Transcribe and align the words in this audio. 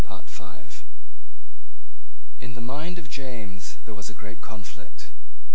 In 2.39 2.55
the 2.55 2.59
mind 2.59 2.97
of 2.97 3.07
James 3.07 3.77
there 3.85 3.93
was 3.93 4.09
a 4.09 4.15
great 4.17 4.41
conflict. 4.41 5.11